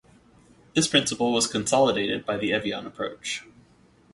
[0.73, 3.45] This principle was consolidated by the Evian Approach.